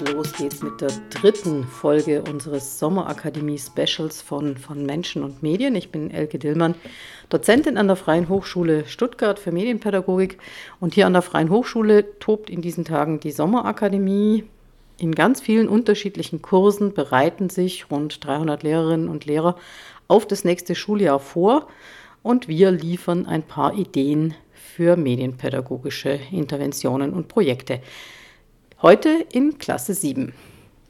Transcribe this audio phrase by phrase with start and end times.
[0.00, 5.74] Los geht's mit der dritten Folge unseres Sommerakademie-Specials von, von Menschen und Medien.
[5.74, 6.76] Ich bin Elke Dillmann,
[7.30, 10.38] Dozentin an der Freien Hochschule Stuttgart für Medienpädagogik.
[10.78, 14.44] Und hier an der Freien Hochschule tobt in diesen Tagen die Sommerakademie.
[14.98, 19.56] In ganz vielen unterschiedlichen Kursen bereiten sich rund 300 Lehrerinnen und Lehrer
[20.06, 21.66] auf das nächste Schuljahr vor.
[22.22, 27.80] Und wir liefern ein paar Ideen für medienpädagogische Interventionen und Projekte.
[28.80, 30.32] Heute in Klasse 7.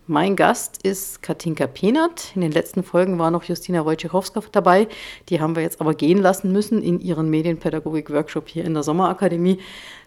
[0.06, 2.32] Mein Gast ist Katinka Penert.
[2.34, 4.88] In den letzten Folgen war noch Justina Wojciechowska dabei.
[5.30, 9.60] Die haben wir jetzt aber gehen lassen müssen in ihren Medienpädagogik-Workshop hier in der Sommerakademie.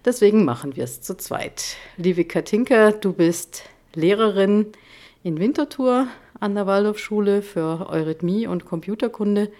[0.05, 1.75] Deswegen machen wir es zu zweit.
[1.97, 3.63] Liebe Katinka, du bist
[3.95, 4.67] Lehrerin
[5.23, 6.05] in Winterthur
[6.39, 9.51] an der Waldorfschule für Eurythmie und Computerkunde.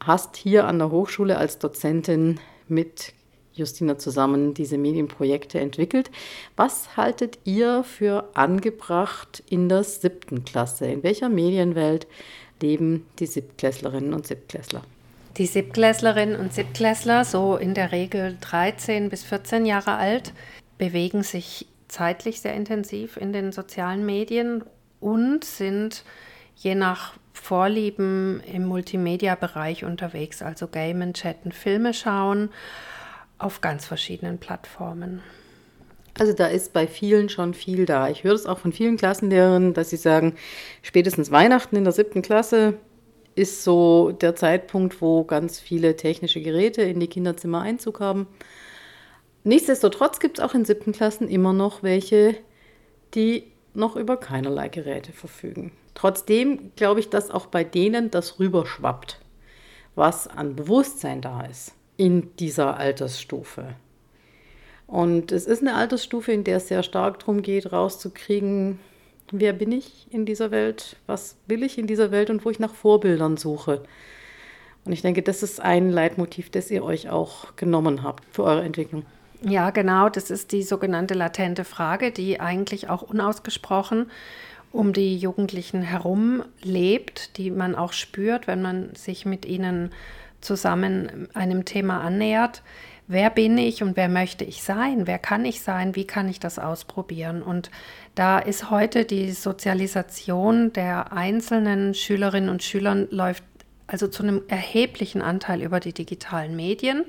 [0.00, 2.38] Hast hier an der Hochschule als Dozentin
[2.68, 3.12] mit
[3.54, 6.10] Justina zusammen diese Medienprojekte entwickelt.
[6.56, 10.86] Was haltet ihr für angebracht in der siebten Klasse?
[10.86, 12.06] In welcher Medienwelt
[12.60, 14.82] leben die Siebtklässlerinnen und Siebtklässler?
[15.36, 20.32] Die Siebtklässlerinnen und Siebtklässler, so in der Regel 13 bis 14 Jahre alt,
[20.78, 24.64] bewegen sich zeitlich sehr intensiv in den sozialen Medien
[25.00, 26.04] und sind
[26.56, 32.50] je nach Vorlieben im Multimedia-Bereich unterwegs, also Gamen, Chatten, Filme schauen
[33.44, 35.20] auf ganz verschiedenen Plattformen.
[36.18, 38.08] Also da ist bei vielen schon viel da.
[38.08, 40.34] Ich höre es auch von vielen Klassenlehrern, dass sie sagen,
[40.82, 42.78] spätestens Weihnachten in der siebten Klasse
[43.34, 48.28] ist so der Zeitpunkt, wo ganz viele technische Geräte in die Kinderzimmer Einzug haben.
[49.42, 52.36] Nichtsdestotrotz gibt es auch in siebten Klassen immer noch welche,
[53.14, 55.72] die noch über keinerlei Geräte verfügen.
[55.94, 59.20] Trotzdem glaube ich, dass auch bei denen das rüberschwappt,
[59.96, 63.74] was an Bewusstsein da ist in dieser Altersstufe.
[64.86, 68.78] Und es ist eine Altersstufe, in der es sehr stark darum geht, rauszukriegen,
[69.30, 72.58] wer bin ich in dieser Welt, was will ich in dieser Welt und wo ich
[72.58, 73.82] nach Vorbildern suche.
[74.84, 78.62] Und ich denke, das ist ein Leitmotiv, das ihr euch auch genommen habt für eure
[78.62, 79.04] Entwicklung.
[79.42, 84.10] Ja, genau, das ist die sogenannte latente Frage, die eigentlich auch unausgesprochen
[84.74, 89.92] um die Jugendlichen herum lebt, die man auch spürt, wenn man sich mit ihnen
[90.44, 92.62] zusammen einem Thema annähert.
[93.06, 95.06] Wer bin ich und wer möchte ich sein?
[95.06, 95.94] Wer kann ich sein?
[95.94, 97.42] Wie kann ich das ausprobieren?
[97.42, 97.70] Und
[98.14, 103.44] da ist heute die Sozialisation der einzelnen Schülerinnen und Schülern läuft
[103.86, 107.04] also zu einem erheblichen Anteil über die digitalen Medien.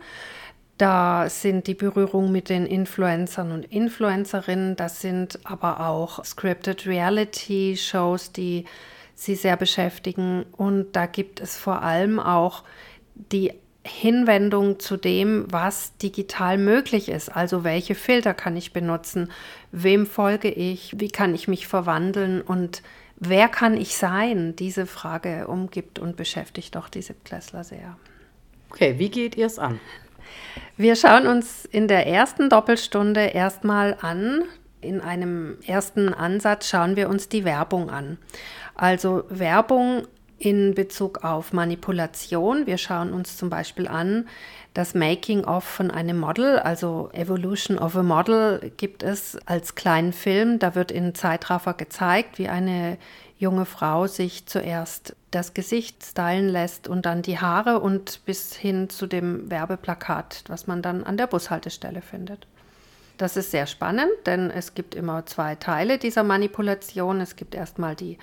[0.78, 7.78] Da sind die Berührungen mit den Influencern und Influencerinnen, das sind aber auch Scripted Reality
[7.78, 8.66] Shows, die
[9.14, 10.44] sie sehr beschäftigen.
[10.52, 12.64] Und da gibt es vor allem auch
[13.16, 13.54] die
[13.86, 17.30] Hinwendung zu dem, was digital möglich ist.
[17.30, 19.32] Also welche Filter kann ich benutzen,
[19.72, 22.82] wem folge ich, wie kann ich mich verwandeln und
[23.18, 24.56] wer kann ich sein?
[24.56, 27.96] Diese Frage umgibt und beschäftigt doch die Siebtklässler sehr.
[28.72, 29.80] Okay, wie geht ihr es an?
[30.78, 34.44] Wir schauen uns in der ersten Doppelstunde erstmal an.
[34.82, 38.18] In einem ersten Ansatz schauen wir uns die Werbung an.
[38.74, 42.66] Also Werbung in Bezug auf Manipulation.
[42.66, 44.28] Wir schauen uns zum Beispiel an,
[44.74, 50.60] das Making-of von einem Model, also Evolution of a Model, gibt es als kleinen Film.
[50.60, 52.98] Da wird in Zeitraffer gezeigt, wie eine
[53.38, 58.90] junge Frau sich zuerst das Gesicht stylen lässt und dann die Haare und bis hin
[58.90, 62.48] zu dem Werbeplakat, was man dann an der Bushaltestelle findet.
[63.18, 67.22] Das ist sehr spannend, denn es gibt immer zwei Teile dieser Manipulation.
[67.22, 68.18] Es gibt erstmal die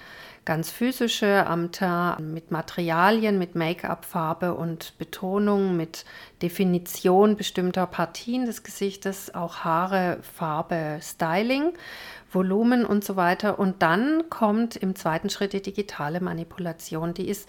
[0.44, 6.04] ganz physische am Teint mit Materialien, mit Make-up-Farbe und Betonung, mit
[6.42, 11.72] Definition bestimmter Partien des Gesichtes, auch Haare, Farbe, Styling,
[12.30, 13.58] Volumen und so weiter.
[13.58, 17.14] Und dann kommt im zweiten Schritt die digitale Manipulation.
[17.14, 17.48] Die ist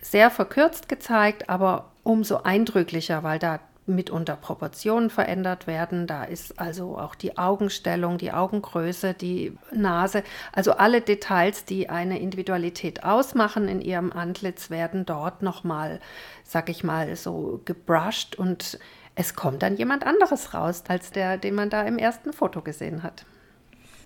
[0.00, 6.06] sehr verkürzt gezeigt, aber umso eindrücklicher, weil da mitunter Proportionen verändert werden.
[6.06, 12.20] Da ist also auch die Augenstellung, die Augengröße, die Nase, also alle Details, die eine
[12.20, 16.00] Individualität ausmachen in ihrem Antlitz, werden dort nochmal,
[16.44, 18.78] sag ich mal, so gebrushed und
[19.14, 23.02] es kommt dann jemand anderes raus, als der, den man da im ersten Foto gesehen
[23.02, 23.26] hat.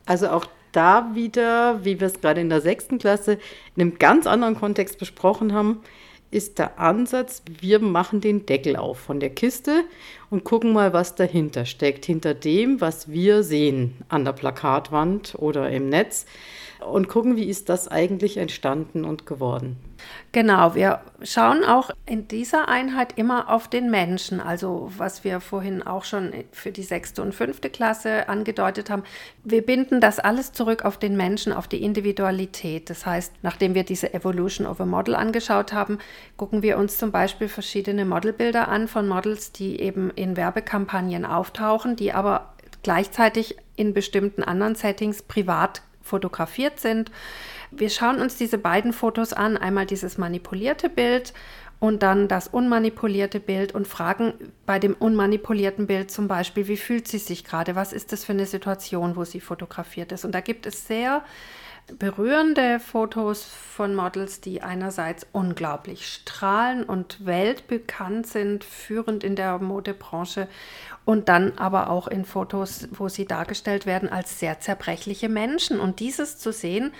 [0.04, 3.38] Also auch da wieder, wie wir es gerade in der sechsten Klasse
[3.74, 5.82] in einem ganz anderen Kontext besprochen haben,
[6.36, 9.84] ist der Ansatz, wir machen den Deckel auf von der Kiste
[10.28, 15.70] und gucken mal, was dahinter steckt, hinter dem, was wir sehen an der Plakatwand oder
[15.70, 16.26] im Netz.
[16.90, 19.76] Und gucken, wie ist das eigentlich entstanden und geworden.
[20.32, 25.82] Genau, wir schauen auch in dieser Einheit immer auf den Menschen, also was wir vorhin
[25.82, 29.04] auch schon für die sechste und fünfte Klasse angedeutet haben.
[29.44, 32.90] Wir binden das alles zurück auf den Menschen, auf die Individualität.
[32.90, 35.98] Das heißt, nachdem wir diese Evolution of a Model angeschaut haben,
[36.36, 41.96] gucken wir uns zum Beispiel verschiedene Modelbilder an von Models, die eben in Werbekampagnen auftauchen,
[41.96, 42.52] die aber
[42.82, 47.10] gleichzeitig in bestimmten anderen Settings privat fotografiert sind.
[47.70, 51.34] Wir schauen uns diese beiden Fotos an, einmal dieses manipulierte Bild
[51.78, 54.32] und dann das unmanipulierte Bild und fragen
[54.64, 58.32] bei dem unmanipulierten Bild zum Beispiel, wie fühlt sie sich gerade, was ist das für
[58.32, 60.24] eine Situation, wo sie fotografiert ist.
[60.24, 61.22] Und da gibt es sehr
[61.98, 70.48] berührende Fotos von Models, die einerseits unglaublich strahlen und weltbekannt sind, führend in der Modebranche
[71.04, 75.78] und dann aber auch in Fotos, wo sie dargestellt werden als sehr zerbrechliche Menschen.
[75.78, 76.92] Und dieses zu sehen,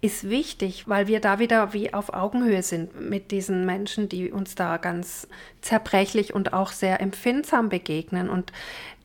[0.00, 4.56] ist wichtig, weil wir da wieder wie auf Augenhöhe sind mit diesen Menschen, die uns
[4.56, 5.28] da ganz
[5.60, 8.28] zerbrechlich und auch sehr empfindsam begegnen.
[8.28, 8.52] Und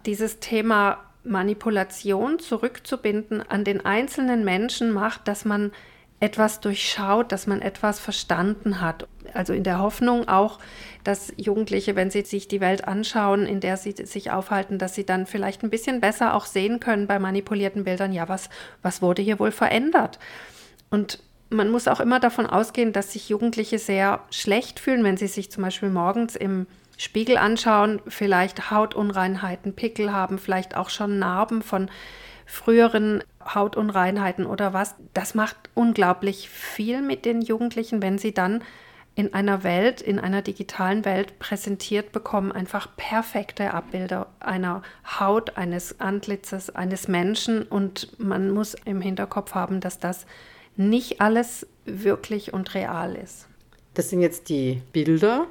[0.07, 5.71] dieses Thema Manipulation zurückzubinden an den einzelnen Menschen macht, dass man
[6.19, 9.07] etwas durchschaut, dass man etwas verstanden hat.
[9.33, 10.59] Also in der Hoffnung auch,
[11.03, 15.05] dass Jugendliche, wenn sie sich die Welt anschauen, in der sie sich aufhalten, dass sie
[15.05, 18.49] dann vielleicht ein bisschen besser auch sehen können bei manipulierten Bildern, ja, was,
[18.81, 20.17] was wurde hier wohl verändert?
[20.89, 21.19] Und
[21.49, 25.51] man muss auch immer davon ausgehen, dass sich Jugendliche sehr schlecht fühlen, wenn sie sich
[25.51, 26.65] zum Beispiel morgens im
[26.97, 31.89] Spiegel anschauen, vielleicht Hautunreinheiten, Pickel haben, vielleicht auch schon Narben von
[32.45, 34.95] früheren Hautunreinheiten oder was.
[35.13, 38.63] Das macht unglaublich viel mit den Jugendlichen, wenn sie dann
[39.13, 44.83] in einer Welt, in einer digitalen Welt präsentiert bekommen, einfach perfekte Abbilder einer
[45.19, 47.63] Haut, eines Antlitzes, eines Menschen.
[47.63, 50.27] Und man muss im Hinterkopf haben, dass das
[50.75, 53.47] nicht alles wirklich und real ist.
[53.95, 55.47] Das sind jetzt die Bilder,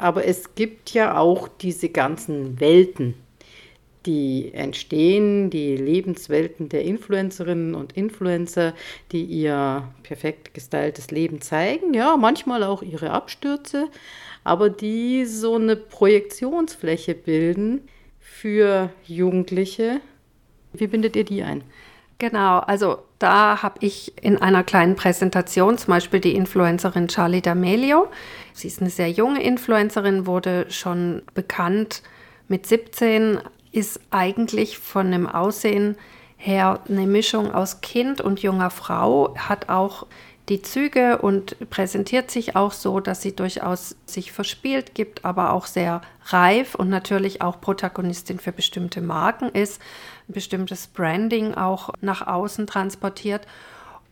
[0.00, 3.14] aber es gibt ja auch diese ganzen Welten,
[4.06, 8.72] die entstehen, die Lebenswelten der Influencerinnen und Influencer,
[9.12, 13.88] die ihr perfekt gestyltes Leben zeigen, ja, manchmal auch ihre Abstürze,
[14.42, 17.82] aber die so eine Projektionsfläche bilden
[18.18, 20.00] für Jugendliche.
[20.72, 21.62] Wie bindet ihr die ein?
[22.20, 28.08] Genau, also da habe ich in einer kleinen Präsentation zum Beispiel die Influencerin Charlie D'Amelio.
[28.52, 32.02] Sie ist eine sehr junge Influencerin, wurde schon bekannt
[32.46, 33.38] mit 17,
[33.72, 35.96] ist eigentlich von dem Aussehen
[36.36, 40.06] her eine Mischung aus Kind und junger Frau, hat auch
[40.50, 45.64] die Züge und präsentiert sich auch so, dass sie durchaus sich verspielt gibt, aber auch
[45.64, 49.80] sehr reif und natürlich auch Protagonistin für bestimmte Marken ist,
[50.32, 53.46] bestimmtes Branding auch nach außen transportiert.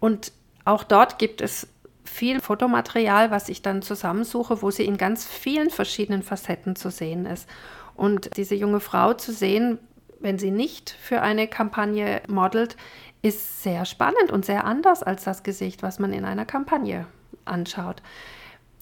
[0.01, 0.33] Und
[0.65, 1.69] auch dort gibt es
[2.05, 7.27] viel Fotomaterial, was ich dann zusammensuche, wo sie in ganz vielen verschiedenen Facetten zu sehen
[7.27, 7.49] ist.
[7.95, 9.79] Und diese junge Frau zu sehen,
[10.21, 12.77] wenn sie nicht für eine Kampagne modelt,
[13.23, 17.07] ist sehr spannend und sehr anders als das Gesicht, was man in einer Kampagne
[17.45, 18.03] anschaut.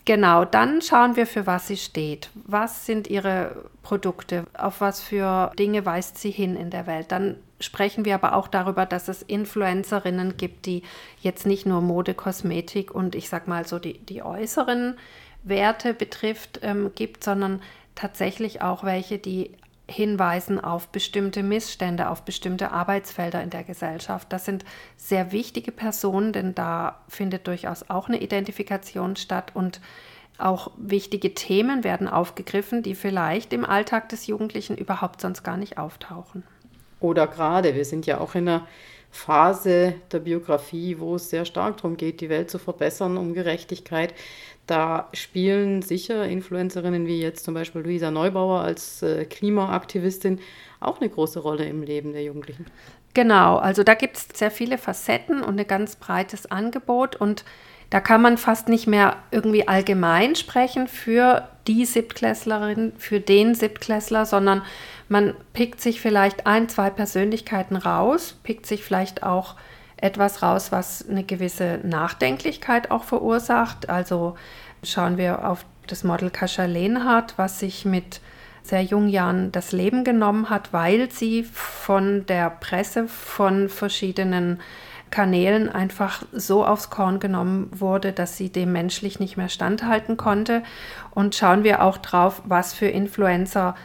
[0.06, 2.30] Genau, dann schauen wir, für was sie steht.
[2.34, 4.46] Was sind ihre Produkte?
[4.56, 7.10] Auf was für Dinge weist sie hin in der Welt?
[7.10, 10.84] Dann sprechen wir aber auch darüber, dass es Influencerinnen gibt, die
[11.22, 14.96] jetzt nicht nur Mode, Kosmetik und ich sag mal so die, die äußeren
[15.42, 17.60] Werte betrifft, ähm, gibt, sondern
[17.96, 19.50] tatsächlich auch welche, die
[19.88, 24.32] hinweisen auf bestimmte Missstände, auf bestimmte Arbeitsfelder in der Gesellschaft.
[24.32, 24.64] Das sind
[24.96, 29.80] sehr wichtige Personen, denn da findet durchaus auch eine Identifikation statt und
[30.38, 35.78] auch wichtige Themen werden aufgegriffen, die vielleicht im Alltag des Jugendlichen überhaupt sonst gar nicht
[35.78, 36.42] auftauchen.
[37.00, 38.66] Oder gerade, wir sind ja auch in einer
[39.10, 44.12] Phase der Biografie, wo es sehr stark darum geht, die Welt zu verbessern, um Gerechtigkeit.
[44.66, 50.40] Da spielen sicher Influencerinnen wie jetzt zum Beispiel Luisa Neubauer als äh, Klimaaktivistin
[50.80, 52.66] auch eine große Rolle im Leben der Jugendlichen.
[53.14, 57.44] Genau, also da gibt es sehr viele Facetten und ein ganz breites Angebot und
[57.90, 64.26] da kann man fast nicht mehr irgendwie allgemein sprechen für die Siebtklässlerin, für den Siebtklässler,
[64.26, 64.62] sondern
[65.08, 69.54] man pickt sich vielleicht ein, zwei Persönlichkeiten raus, pickt sich vielleicht auch
[69.96, 73.88] etwas raus, was eine gewisse Nachdenklichkeit auch verursacht.
[73.88, 74.36] Also
[74.82, 78.20] schauen wir auf das Model Kascha Lehnhardt, was sich mit
[78.62, 84.60] sehr jungen Jahren das Leben genommen hat, weil sie von der Presse, von verschiedenen
[85.10, 90.62] Kanälen einfach so aufs Korn genommen wurde, dass sie dem menschlich nicht mehr standhalten konnte.
[91.12, 93.76] Und schauen wir auch drauf, was für Influencer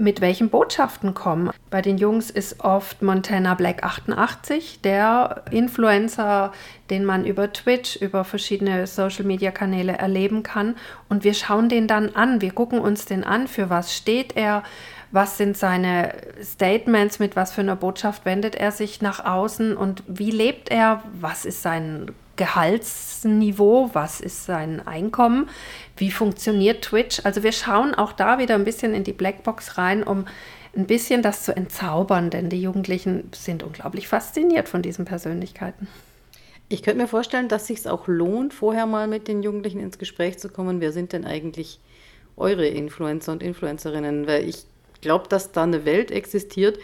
[0.00, 1.50] mit welchen Botschaften kommen.
[1.68, 6.52] Bei den Jungs ist oft Montana Black 88 der Influencer,
[6.88, 10.76] den man über Twitch, über verschiedene Social-Media-Kanäle erleben kann.
[11.08, 14.62] Und wir schauen den dann an, wir gucken uns den an, für was steht er,
[15.12, 20.02] was sind seine Statements, mit was für einer Botschaft wendet er sich nach außen und
[20.06, 25.48] wie lebt er, was ist sein Gehaltsniveau, was ist sein Einkommen,
[25.96, 27.20] wie funktioniert Twitch.
[27.24, 30.26] Also wir schauen auch da wieder ein bisschen in die Blackbox rein, um
[30.76, 35.88] ein bisschen das zu entzaubern, denn die Jugendlichen sind unglaublich fasziniert von diesen Persönlichkeiten.
[36.68, 40.38] Ich könnte mir vorstellen, dass sich auch lohnt, vorher mal mit den Jugendlichen ins Gespräch
[40.38, 40.80] zu kommen.
[40.80, 41.80] Wer sind denn eigentlich
[42.36, 44.28] eure Influencer und Influencerinnen?
[44.28, 44.64] Weil ich
[45.00, 46.78] glaube, dass da eine Welt existiert,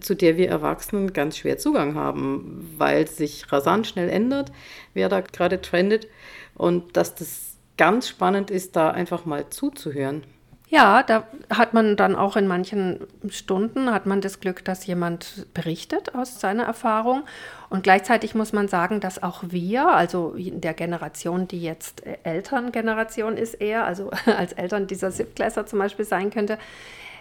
[0.00, 4.52] zu der wir Erwachsenen ganz schwer Zugang haben, weil sich rasant schnell ändert,
[4.94, 6.08] wer da gerade trendet
[6.54, 10.22] und dass das ganz spannend ist, da einfach mal zuzuhören.
[10.68, 15.46] Ja, da hat man dann auch in manchen Stunden hat man das Glück, dass jemand
[15.54, 17.22] berichtet aus seiner Erfahrung.
[17.68, 23.36] Und gleichzeitig muss man sagen, dass auch wir, also in der Generation, die jetzt Elterngeneration
[23.36, 26.58] ist eher, also als Eltern dieser Siebtklässler zum Beispiel sein könnte,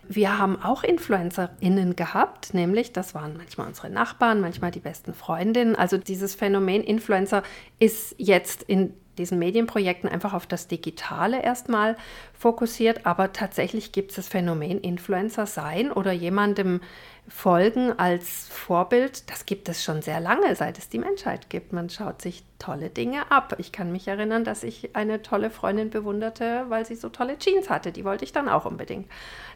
[0.07, 5.75] wir haben auch InfluencerInnen gehabt, nämlich das waren manchmal unsere Nachbarn, manchmal die besten Freundinnen.
[5.75, 7.43] Also dieses Phänomen Influencer
[7.79, 11.95] ist jetzt in diesen Medienprojekten einfach auf das Digitale erstmal
[12.33, 16.81] fokussiert, aber tatsächlich gibt es das Phänomen Influencer sein oder jemandem
[17.27, 21.73] folgen als Vorbild, das gibt es schon sehr lange, seit es die Menschheit gibt.
[21.73, 23.55] Man schaut sich tolle Dinge ab.
[23.57, 27.69] Ich kann mich erinnern, dass ich eine tolle Freundin bewunderte, weil sie so tolle Jeans
[27.69, 27.91] hatte.
[27.91, 29.07] Die wollte ich dann auch unbedingt.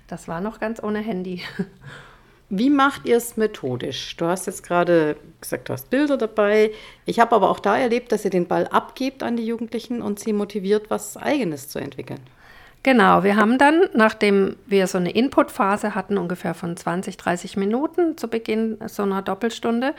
[0.08, 1.42] Das war noch ganz ohne Handy.
[2.50, 4.16] Wie macht ihr es methodisch?
[4.16, 6.72] Du hast jetzt gerade gesagt, du hast Bilder dabei.
[7.06, 10.20] Ich habe aber auch da erlebt, dass ihr den Ball abgebt an die Jugendlichen und
[10.20, 12.22] sie motiviert, was Eigenes zu entwickeln.
[12.88, 18.16] Genau, wir haben dann, nachdem wir so eine Inputphase hatten, ungefähr von 20, 30 Minuten
[18.16, 19.94] zu Beginn so einer Doppelstunde,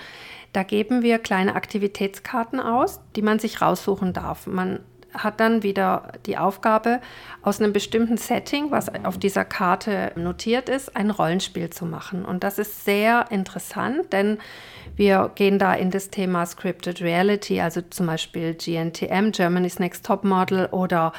[0.55, 4.47] da geben wir kleine Aktivitätskarten aus, die man sich raussuchen darf.
[4.47, 4.81] Man
[5.13, 7.03] hat dann wieder die Aufgabe,
[7.43, 12.25] aus einem bestimmten Setting, was auf dieser Karte notiert ist, ein Rollenspiel zu machen.
[12.25, 14.39] Und das ist sehr interessant, denn
[14.97, 20.25] wir gehen da in das Thema Scripted Reality, also zum Beispiel GNTM, Germany's Next Top
[20.25, 21.13] Model oder.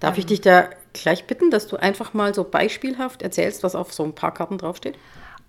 [0.00, 3.92] Darf ich dich da gleich bitten, dass du einfach mal so beispielhaft erzählst, was auf
[3.92, 4.96] so ein paar Karten draufsteht?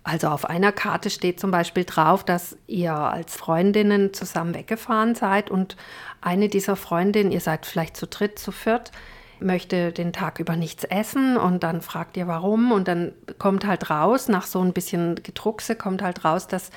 [0.03, 5.49] Also auf einer Karte steht zum Beispiel drauf, dass ihr als Freundinnen zusammen weggefahren seid
[5.49, 5.77] und
[6.21, 8.91] eine dieser Freundinnen, ihr seid vielleicht zu dritt, zu viert,
[9.39, 13.89] möchte den Tag über nichts essen und dann fragt ihr warum und dann kommt halt
[13.89, 16.69] raus, nach so ein bisschen Gedruckse kommt halt raus, dass,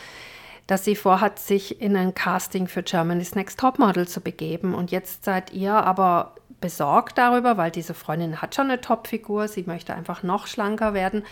[0.67, 5.27] dass sie vorhat, sich in ein Casting für Germany's Next Topmodel zu begeben und jetzt
[5.27, 10.23] seid ihr aber besorgt darüber, weil diese Freundin hat schon eine Topfigur, sie möchte einfach
[10.23, 11.25] noch schlanker werden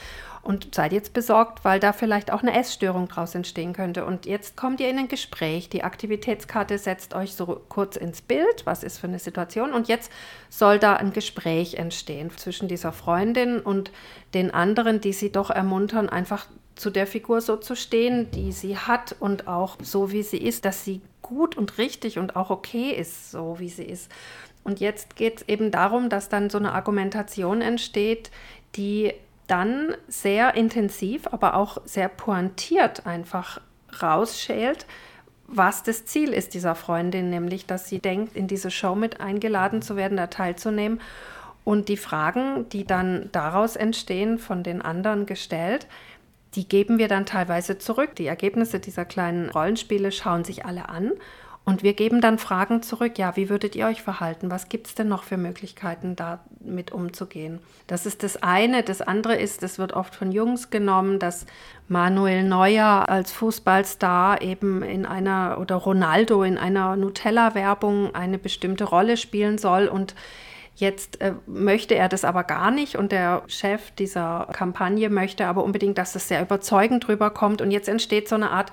[0.42, 4.04] und seid jetzt besorgt, weil da vielleicht auch eine Essstörung draus entstehen könnte.
[4.06, 5.68] Und jetzt kommt ihr in ein Gespräch.
[5.68, 9.73] Die Aktivitätskarte setzt euch so kurz ins Bild, was ist für eine Situation.
[9.73, 10.12] Und jetzt
[10.49, 13.90] soll da ein Gespräch entstehen zwischen dieser Freundin und
[14.35, 18.76] den anderen, die sie doch ermuntern, einfach zu der Figur so zu stehen, die sie
[18.76, 22.90] hat und auch so, wie sie ist, dass sie gut und richtig und auch okay
[22.90, 24.12] ist, so wie sie ist.
[24.66, 28.32] Und jetzt geht es eben darum, dass dann so eine Argumentation entsteht,
[28.75, 29.12] die
[29.46, 33.61] dann sehr intensiv, aber auch sehr pointiert einfach
[34.02, 34.87] rausschält,
[35.46, 39.82] was das Ziel ist dieser Freundin, nämlich dass sie denkt, in diese Show mit eingeladen
[39.82, 41.00] zu werden, da teilzunehmen
[41.62, 45.87] und die Fragen, die dann daraus entstehen, von den anderen gestellt,
[46.56, 48.16] die geben wir dann teilweise zurück.
[48.16, 51.12] Die Ergebnisse dieser kleinen Rollenspiele schauen sich alle an
[51.68, 54.52] und wir geben dann Fragen zurück, ja, wie würdet ihr euch verhalten?
[54.52, 57.58] Was gibt es denn noch für Möglichkeiten, damit umzugehen?
[57.88, 58.85] Das ist das eine.
[58.85, 61.44] Das andere ist, es wird oft von Jungs genommen, dass
[61.88, 69.16] Manuel Neuer als Fußballstar eben in einer oder Ronaldo in einer Nutella-Werbung eine bestimmte Rolle
[69.16, 70.14] spielen soll und
[70.78, 75.64] Jetzt äh, möchte er das aber gar nicht und der Chef dieser Kampagne möchte aber
[75.64, 78.73] unbedingt, dass es sehr überzeugend rüberkommt und jetzt entsteht so eine Art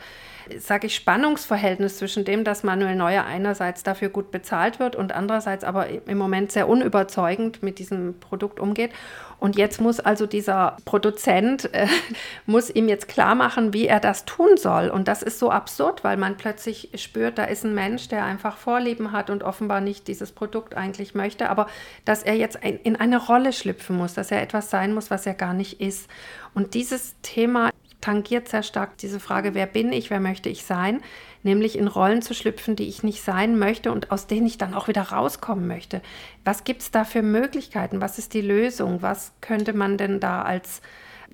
[0.57, 5.63] sage ich, Spannungsverhältnis zwischen dem, dass Manuel Neuer einerseits dafür gut bezahlt wird und andererseits
[5.63, 8.91] aber im Moment sehr unüberzeugend mit diesem Produkt umgeht.
[9.39, 11.87] Und jetzt muss also dieser Produzent, äh,
[12.45, 14.89] muss ihm jetzt klar machen, wie er das tun soll.
[14.89, 18.55] Und das ist so absurd, weil man plötzlich spürt, da ist ein Mensch, der einfach
[18.55, 21.67] Vorlieben hat und offenbar nicht dieses Produkt eigentlich möchte, aber
[22.05, 25.33] dass er jetzt in eine Rolle schlüpfen muss, dass er etwas sein muss, was er
[25.33, 26.09] gar nicht ist.
[26.53, 27.69] Und dieses Thema
[28.03, 31.01] tangiert sehr stark diese Frage, wer bin ich, wer möchte ich sein,
[31.41, 34.73] nämlich in Rollen zu schlüpfen, die ich nicht sein möchte und aus denen ich dann
[34.73, 36.01] auch wieder rauskommen möchte.
[36.43, 38.01] Was gibt es da für Möglichkeiten?
[38.01, 39.01] Was ist die Lösung?
[39.01, 40.81] Was könnte man denn da als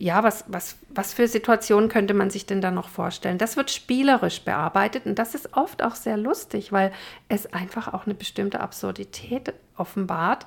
[0.02, 3.38] ja, was, was, was für Situationen könnte man sich denn da noch vorstellen?
[3.38, 6.94] Das wird spielerisch bearbeitet und das ist oft auch sehr lustig, weil
[7.28, 10.46] es einfach auch eine bestimmte Absurdität offenbart,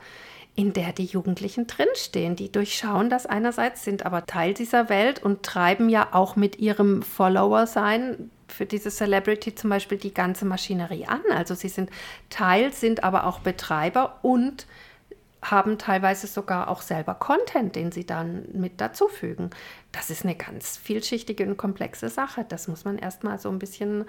[0.55, 2.37] in der die Jugendlichen drinstehen.
[2.37, 7.03] Die durchschauen das einerseits, sind aber Teil dieser Welt und treiben ja auch mit ihrem
[7.03, 11.23] Follower-Sein für diese Celebrity zum Beispiel die ganze Maschinerie an.
[11.35, 11.91] Also sie sind
[12.29, 14.67] Teil, sind aber auch Betreiber und
[15.41, 19.51] haben teilweise sogar auch selber Content, den sie dann mit dazufügen.
[19.91, 22.45] Das ist eine ganz vielschichtige und komplexe Sache.
[22.49, 24.05] Das muss man erstmal so ein bisschen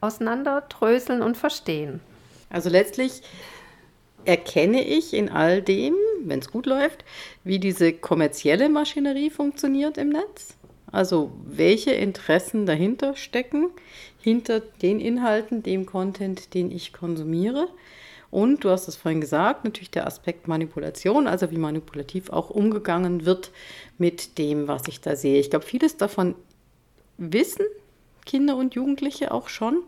[0.00, 2.00] auseinanderdröseln und verstehen.
[2.48, 3.22] Also letztlich
[4.28, 7.02] erkenne ich in all dem, wenn es gut läuft,
[7.44, 10.54] wie diese kommerzielle Maschinerie funktioniert im Netz.
[10.92, 13.70] Also welche Interessen dahinter stecken,
[14.20, 17.68] hinter den Inhalten, dem Content, den ich konsumiere.
[18.30, 23.24] Und du hast es vorhin gesagt, natürlich der Aspekt Manipulation, also wie manipulativ auch umgegangen
[23.24, 23.50] wird
[23.96, 25.40] mit dem, was ich da sehe.
[25.40, 26.34] Ich glaube, vieles davon
[27.16, 27.64] wissen
[28.28, 29.82] Kinder und Jugendliche auch schon.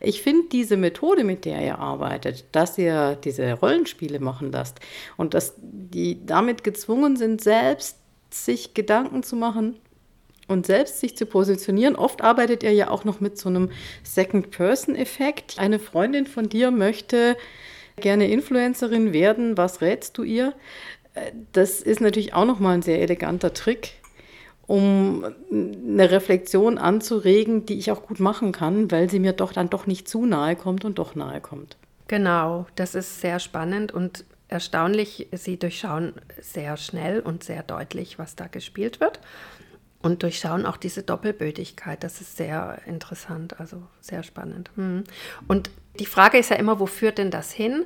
[0.00, 4.80] Ich finde diese Methode, mit der ihr arbeitet, dass ihr diese Rollenspiele machen lasst
[5.16, 7.98] und dass die damit gezwungen sind, selbst
[8.30, 9.76] sich Gedanken zu machen,
[10.48, 11.96] und selbst sich zu positionieren.
[11.96, 13.70] Oft arbeitet ihr ja auch noch mit so einem
[14.02, 15.58] Second-Person-Effekt.
[15.58, 17.36] Eine Freundin von dir möchte
[17.96, 20.54] gerne Influencerin werden, was rätst du ihr?
[21.14, 23.94] Äh, das ist natürlich auch nochmal ein sehr eleganter Trick,
[24.66, 29.70] um eine Reflexion anzuregen, die ich auch gut machen kann, weil sie mir doch dann
[29.70, 31.76] doch nicht zu nahe kommt und doch nahe kommt.
[32.08, 35.28] Genau, das ist sehr spannend und erstaunlich.
[35.32, 39.20] Sie durchschauen sehr schnell und sehr deutlich, was da gespielt wird
[40.02, 42.02] und durchschauen auch diese Doppelbödigkeit.
[42.04, 44.70] Das ist sehr interessant, also sehr spannend.
[44.76, 45.04] Hm.
[45.48, 47.84] Und die Frage ist ja immer, wo führt denn das hin?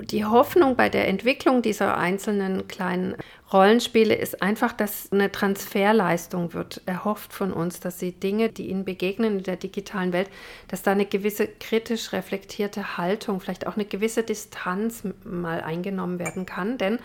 [0.00, 3.14] Die Hoffnung bei der Entwicklung dieser einzelnen kleinen
[3.52, 8.86] Rollenspiele ist einfach, dass eine Transferleistung wird erhofft von uns, dass sie Dinge, die ihnen
[8.86, 10.30] begegnen in der digitalen Welt,
[10.68, 16.46] dass da eine gewisse kritisch reflektierte Haltung, vielleicht auch eine gewisse Distanz mal eingenommen werden
[16.46, 16.78] kann.
[16.78, 16.98] Denn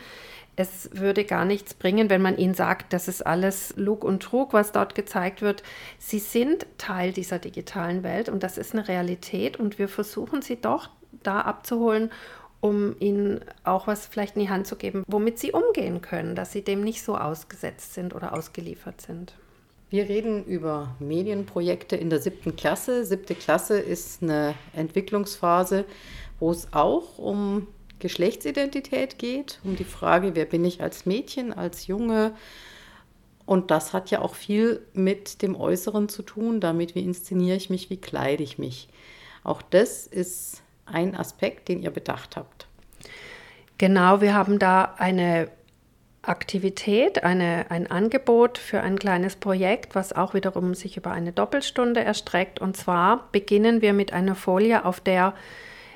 [0.57, 4.53] es würde gar nichts bringen, wenn man ihnen sagt, das ist alles Lug und Trug,
[4.53, 5.61] was dort gezeigt wird.
[5.99, 10.59] Sie sind Teil dieser digitalen Welt und das ist eine Realität und wir versuchen sie
[10.59, 10.89] doch
[11.21, 12.11] da abzuholen,
[12.59, 16.51] um ihnen auch was vielleicht in die Hand zu geben, womit sie umgehen können, dass
[16.51, 19.35] sie dem nicht so ausgesetzt sind oder ausgeliefert sind.
[19.91, 23.05] Wir reden über Medienprojekte in der siebten Klasse.
[23.05, 25.85] Siebte Klasse ist eine Entwicklungsphase,
[26.39, 27.67] wo es auch um
[27.99, 32.33] Geschlechtsidentität geht, um die Frage, wer bin ich als Mädchen, als Junge.
[33.45, 37.69] Und das hat ja auch viel mit dem Äußeren zu tun, damit wie inszeniere ich
[37.69, 38.89] mich, wie kleide ich mich.
[39.43, 42.67] Auch das ist ein Aspekt, den ihr bedacht habt.
[43.77, 45.49] Genau, wir haben da eine
[46.23, 52.03] Aktivität, eine, ein Angebot für ein kleines Projekt, was auch wiederum sich über eine Doppelstunde
[52.03, 52.59] erstreckt.
[52.59, 55.33] Und zwar beginnen wir mit einer Folie, auf der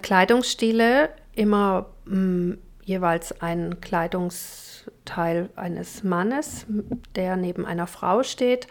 [0.01, 6.65] Kleidungsstile immer mh, mm, jeweils ein Kleidungsteil eines Mannes,
[7.15, 8.67] der neben einer Frau steht,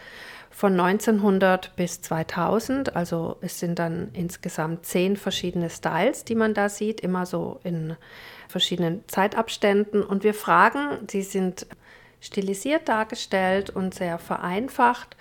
[0.49, 2.95] von 1900 bis 2000.
[2.95, 7.95] Also es sind dann insgesamt zehn verschiedene Styles, die man da sieht, immer so in
[8.47, 10.03] verschiedenen Zeitabständen.
[10.03, 11.65] Und wir fragen, sie sind
[12.19, 15.15] stilisiert dargestellt und sehr vereinfacht.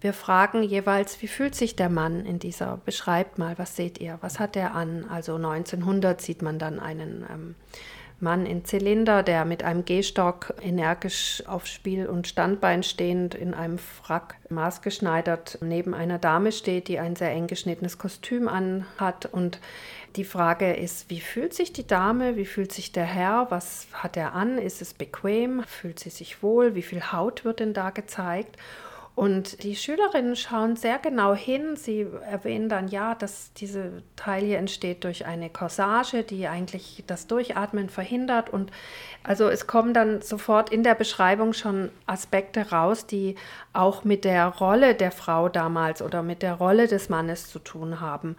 [0.00, 4.18] Wir fragen jeweils, wie fühlt sich der Mann in dieser, beschreibt mal, was seht ihr,
[4.20, 5.06] was hat er an?
[5.08, 7.54] Also 1900 sieht man dann einen ähm,
[8.18, 13.78] Mann in Zylinder, der mit einem Gehstock energisch auf Spiel- und Standbein stehend in einem
[13.78, 19.26] Frack maßgeschneidert neben einer Dame steht, die ein sehr eng geschnittenes Kostüm anhat.
[19.26, 19.60] Und
[20.16, 24.16] die Frage ist, wie fühlt sich die Dame, wie fühlt sich der Herr, was hat
[24.16, 27.90] er an, ist es bequem, fühlt sie sich wohl, wie viel Haut wird denn da
[27.90, 28.56] gezeigt?
[29.16, 31.74] Und die Schülerinnen schauen sehr genau hin.
[31.74, 37.26] Sie erwähnen dann, ja, dass diese Teil hier entsteht durch eine Corsage, die eigentlich das
[37.26, 38.50] Durchatmen verhindert.
[38.50, 38.70] Und
[39.22, 43.36] also es kommen dann sofort in der Beschreibung schon Aspekte raus, die
[43.72, 48.00] auch mit der Rolle der Frau damals oder mit der Rolle des Mannes zu tun
[48.00, 48.36] haben.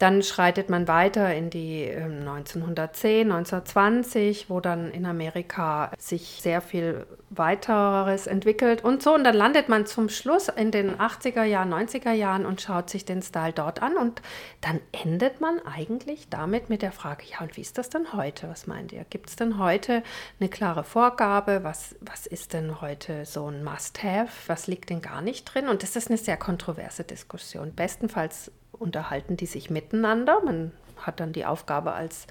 [0.00, 6.62] Dann schreitet man weiter in die 1910, ähm, 1920, wo dann in Amerika sich sehr
[6.62, 9.14] viel weiteres entwickelt und so.
[9.14, 13.04] Und dann landet man zum Schluss in den 80er Jahren, 90er Jahren und schaut sich
[13.04, 13.98] den Style dort an.
[13.98, 14.22] Und
[14.62, 18.48] dann endet man eigentlich damit mit der Frage, ja, und wie ist das denn heute?
[18.48, 19.04] Was meint ihr?
[19.04, 20.02] Gibt es denn heute
[20.40, 21.62] eine klare Vorgabe?
[21.62, 24.30] Was, was ist denn heute so ein Must-Have?
[24.46, 25.68] Was liegt denn gar nicht drin?
[25.68, 27.74] Und das ist eine sehr kontroverse Diskussion.
[27.74, 30.40] Bestenfalls unterhalten die sich miteinander.
[30.44, 32.26] Man hat dann die Aufgabe als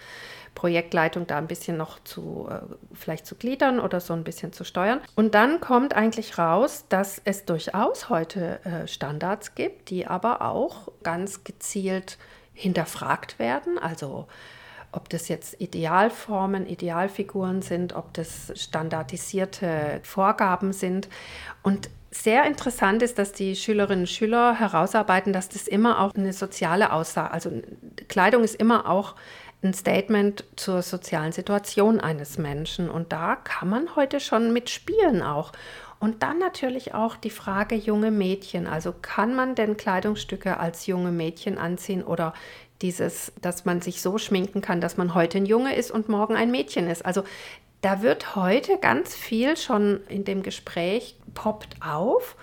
[0.55, 2.59] Projektleitung da ein bisschen noch zu, äh,
[2.93, 4.99] vielleicht zu gliedern oder so ein bisschen zu steuern.
[5.15, 10.91] Und dann kommt eigentlich raus, dass es durchaus heute äh, Standards gibt, die aber auch
[11.03, 12.17] ganz gezielt
[12.53, 13.77] hinterfragt werden.
[13.77, 14.27] Also
[14.91, 21.09] ob das jetzt Idealformen, Idealfiguren sind, ob das standardisierte Vorgaben sind.
[21.61, 26.33] Und sehr interessant ist, dass die Schülerinnen und Schüler herausarbeiten, dass das immer auch eine
[26.33, 27.51] soziale Aussage, also
[28.07, 29.15] Kleidung ist immer auch
[29.61, 32.89] ein Statement zur sozialen Situation eines Menschen.
[32.89, 35.51] Und da kann man heute schon mitspielen auch.
[35.99, 38.67] Und dann natürlich auch die Frage junge Mädchen.
[38.67, 42.33] Also kann man denn Kleidungsstücke als junge Mädchen anziehen oder
[42.81, 46.37] dieses, dass man sich so schminken kann, dass man heute ein Junge ist und morgen
[46.37, 47.05] ein Mädchen ist.
[47.05, 47.23] Also
[47.81, 52.35] da wird heute ganz viel schon in dem Gespräch poppt auf.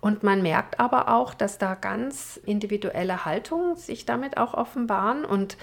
[0.00, 5.24] Und man merkt aber auch, dass da ganz individuelle Haltungen sich damit auch offenbaren.
[5.24, 5.56] Und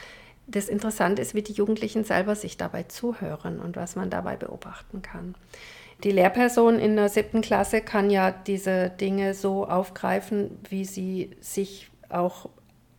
[0.48, 5.02] das Interessante ist, wie die Jugendlichen selber sich dabei zuhören und was man dabei beobachten
[5.02, 5.36] kann.
[6.04, 11.90] Die Lehrperson in der siebten Klasse kann ja diese Dinge so aufgreifen, wie sie sich
[12.10, 12.50] auch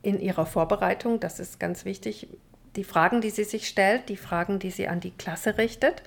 [0.01, 2.29] in ihrer Vorbereitung, das ist ganz wichtig,
[2.77, 6.03] die Fragen, die sie sich stellt, die Fragen, die sie an die Klasse richtet,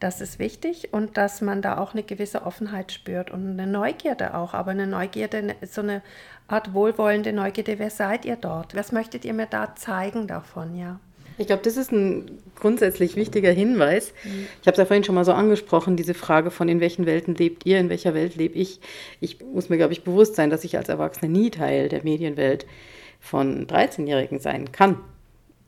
[0.00, 4.34] das ist wichtig und dass man da auch eine gewisse Offenheit spürt und eine Neugierde
[4.34, 6.02] auch, aber eine Neugierde, so eine
[6.46, 8.74] Art wohlwollende Neugierde, wer seid ihr dort?
[8.76, 11.00] Was möchtet ihr mir da zeigen davon, ja?
[11.36, 14.12] Ich glaube, das ist ein grundsätzlich wichtiger Hinweis.
[14.24, 17.36] Ich habe es ja vorhin schon mal so angesprochen, diese Frage von in welchen Welten
[17.36, 18.80] lebt ihr, in welcher Welt lebe ich.
[19.20, 22.66] Ich muss mir, glaube ich, bewusst sein, dass ich als Erwachsene nie Teil der Medienwelt
[23.20, 24.98] von 13-Jährigen sein kann.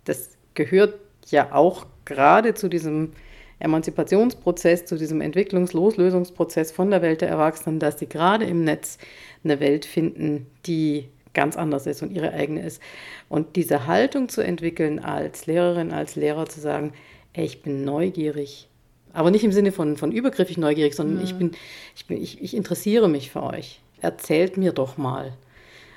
[0.05, 0.95] Das gehört
[1.29, 3.13] ja auch gerade zu diesem
[3.61, 8.99] Emanzipationsprozess, zu diesem Entwicklungsloslösungsprozess von der Welt der Erwachsenen, dass sie gerade im Netz
[9.45, 12.83] eine Welt finden, die ganz anders ist und ihre eigene ist.
[13.29, 16.93] Und diese Haltung zu entwickeln als Lehrerin, als Lehrer zu sagen,
[17.35, 18.69] ey, ich bin neugierig,
[19.13, 21.25] aber nicht im Sinne von, von übergriffig neugierig, sondern mhm.
[21.25, 21.51] ich, bin,
[21.95, 23.81] ich, bin, ich, ich interessiere mich für euch.
[24.01, 25.35] Erzählt mir doch mal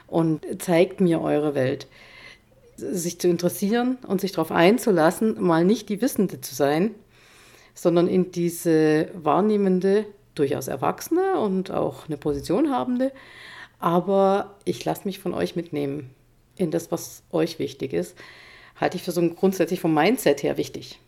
[0.08, 1.88] und zeigt mir eure Welt.
[2.92, 6.92] Sich zu interessieren und sich darauf einzulassen, mal nicht die Wissende zu sein,
[7.74, 13.12] sondern in diese wahrnehmende, durchaus Erwachsene und auch eine Position habende,
[13.80, 16.10] aber ich lasse mich von euch mitnehmen
[16.56, 18.16] in das, was euch wichtig ist,
[18.80, 21.00] halte ich für so ein grundsätzlich vom Mindset her wichtig.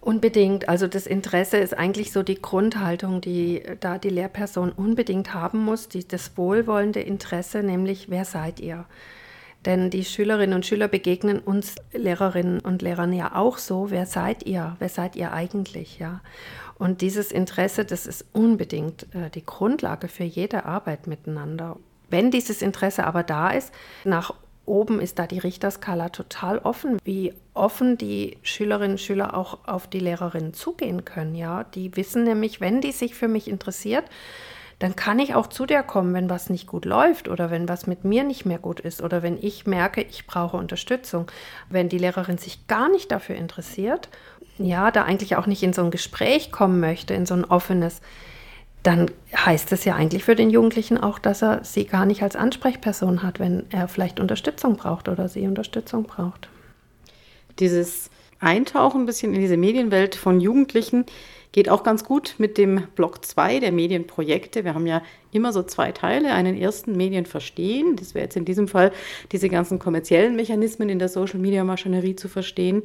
[0.00, 0.68] Unbedingt.
[0.68, 5.88] Also das Interesse ist eigentlich so die Grundhaltung, die da die Lehrperson unbedingt haben muss,
[5.88, 8.86] die, das wohlwollende Interesse, nämlich wer seid ihr?
[9.66, 14.46] Denn die Schülerinnen und Schüler begegnen uns Lehrerinnen und Lehrern ja auch so, wer seid
[14.46, 14.76] ihr?
[14.78, 15.98] Wer seid ihr eigentlich?
[15.98, 16.20] Ja.
[16.78, 21.76] Und dieses Interesse, das ist unbedingt äh, die Grundlage für jede Arbeit miteinander.
[22.08, 23.72] Wenn dieses Interesse aber da ist,
[24.04, 24.32] nach
[24.66, 29.88] oben ist da die Richterskala total offen, wie offen die Schülerinnen und Schüler auch auf
[29.88, 31.34] die Lehrerinnen zugehen können.
[31.34, 34.04] Ja, die wissen nämlich, wenn die sich für mich interessiert,
[34.78, 37.86] dann kann ich auch zu dir kommen, wenn was nicht gut läuft oder wenn was
[37.86, 41.30] mit mir nicht mehr gut ist oder wenn ich merke, ich brauche Unterstützung.
[41.70, 44.10] Wenn die Lehrerin sich gar nicht dafür interessiert,
[44.58, 48.02] ja, da eigentlich auch nicht in so ein Gespräch kommen möchte, in so ein offenes,
[48.82, 52.36] dann heißt es ja eigentlich für den Jugendlichen auch, dass er sie gar nicht als
[52.36, 56.48] Ansprechperson hat, wenn er vielleicht Unterstützung braucht oder sie Unterstützung braucht.
[57.58, 61.06] Dieses Eintauchen ein bisschen in diese Medienwelt von Jugendlichen
[61.56, 64.62] geht auch ganz gut mit dem Block 2 der Medienprojekte.
[64.64, 66.34] Wir haben ja immer so zwei Teile.
[66.34, 67.96] Einen ersten Medien verstehen.
[67.96, 68.92] Das wäre jetzt in diesem Fall
[69.32, 72.82] diese ganzen kommerziellen Mechanismen in der Social-Media-Maschinerie zu verstehen.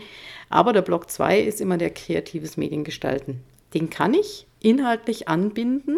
[0.50, 3.42] Aber der Block 2 ist immer der kreatives Mediengestalten.
[3.74, 5.98] Den kann ich inhaltlich anbinden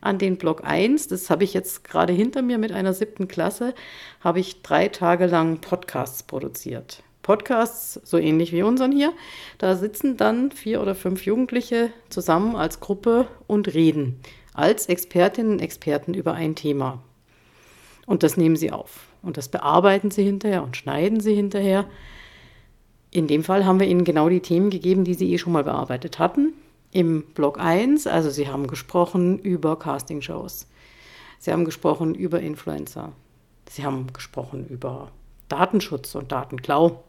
[0.00, 1.08] an den Block 1.
[1.08, 3.74] Das habe ich jetzt gerade hinter mir mit einer siebten Klasse,
[4.20, 7.02] habe ich drei Tage lang Podcasts produziert.
[7.26, 9.12] Podcasts, so ähnlich wie unseren hier.
[9.58, 14.20] Da sitzen dann vier oder fünf Jugendliche zusammen als Gruppe und reden
[14.54, 17.02] als Expertinnen und Experten über ein Thema.
[18.06, 19.08] Und das nehmen sie auf.
[19.20, 21.86] Und das bearbeiten sie hinterher und schneiden sie hinterher.
[23.10, 25.64] In dem Fall haben wir ihnen genau die Themen gegeben, die sie eh schon mal
[25.64, 26.54] bearbeitet hatten
[26.96, 30.66] im Blog 1, also Sie haben gesprochen über Castingshows.
[31.38, 33.12] Sie haben gesprochen über Influencer.
[33.68, 35.10] Sie haben gesprochen über
[35.48, 37.04] Datenschutz und Datenklau.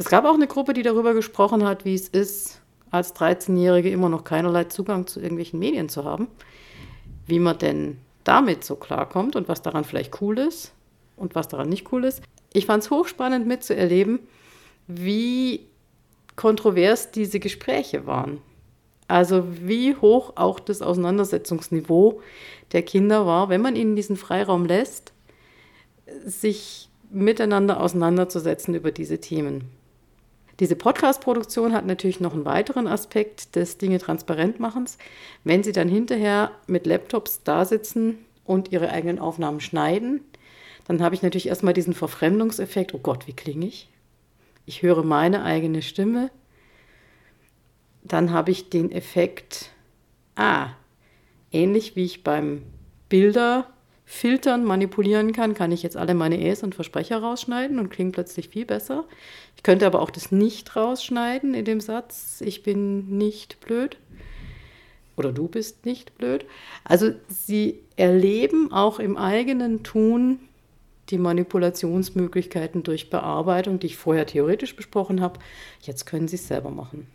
[0.00, 4.08] Es gab auch eine Gruppe, die darüber gesprochen hat, wie es ist, als 13-Jährige immer
[4.08, 6.28] noch keinerlei Zugang zu irgendwelchen Medien zu haben,
[7.26, 10.72] wie man denn damit so klarkommt und was daran vielleicht cool ist
[11.18, 12.22] und was daran nicht cool ist.
[12.54, 14.20] Ich fand es hochspannend mitzuerleben,
[14.86, 15.66] wie
[16.34, 18.40] kontrovers diese Gespräche waren.
[19.06, 22.22] Also wie hoch auch das Auseinandersetzungsniveau
[22.72, 25.12] der Kinder war, wenn man ihnen diesen Freiraum lässt,
[26.24, 29.78] sich miteinander auseinanderzusetzen über diese Themen.
[30.60, 34.98] Diese Podcast-Produktion hat natürlich noch einen weiteren Aspekt des Dinge transparent machens.
[35.42, 40.20] Wenn Sie dann hinterher mit Laptops da sitzen und Ihre eigenen Aufnahmen schneiden,
[40.86, 42.92] dann habe ich natürlich erstmal diesen Verfremdungseffekt.
[42.92, 43.88] Oh Gott, wie klinge ich?
[44.66, 46.30] Ich höre meine eigene Stimme.
[48.02, 49.70] Dann habe ich den Effekt,
[50.36, 50.68] ah,
[51.52, 52.62] ähnlich wie ich beim
[53.08, 53.66] Bilder
[54.10, 58.48] filtern, manipulieren kann, kann ich jetzt alle meine Äs und Versprecher rausschneiden und klingt plötzlich
[58.48, 59.04] viel besser.
[59.56, 63.98] Ich könnte aber auch das nicht rausschneiden in dem Satz, ich bin nicht blöd
[65.16, 66.44] oder du bist nicht blöd.
[66.82, 70.40] Also sie erleben auch im eigenen Tun
[71.10, 75.38] die Manipulationsmöglichkeiten durch Bearbeitung, die ich vorher theoretisch besprochen habe.
[75.82, 77.06] Jetzt können sie es selber machen.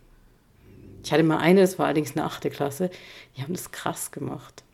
[1.04, 2.88] Ich hatte mal eine, das war allerdings eine achte Klasse,
[3.36, 4.64] die haben das krass gemacht.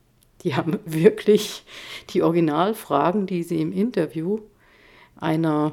[0.45, 1.65] Die haben wirklich
[2.11, 4.41] die Originalfragen, die sie im Interview
[5.17, 5.73] einer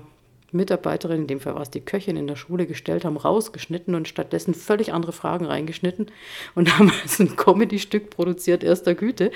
[0.51, 4.07] Mitarbeiterin, in dem Fall war es die Köchin in der Schule, gestellt haben, rausgeschnitten und
[4.07, 6.07] stattdessen völlig andere Fragen reingeschnitten
[6.55, 9.31] und haben also ein Comedy-Stück produziert erster Güte.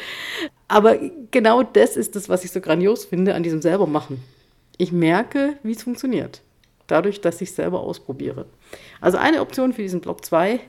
[0.67, 0.97] Aber
[1.31, 4.23] genau das ist das, was ich so grandios finde an diesem selber machen.
[4.77, 6.41] Ich merke, wie es funktioniert.
[6.87, 8.45] Dadurch, dass ich es selber ausprobiere.
[8.99, 10.59] Also eine Option für diesen Block 2,